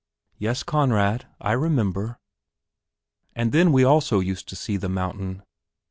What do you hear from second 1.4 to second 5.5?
remember." "And then we also used to see the mountain.